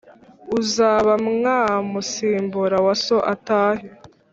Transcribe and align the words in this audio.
uzaba 0.59 1.13
wamusimbura 1.45 2.77
wa 2.85 2.95
so 3.05 3.17
atahe" 3.33 3.85